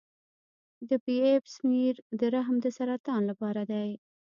[0.89, 3.89] د پی ایپ سمیر د رحم د سرطان لپاره دی.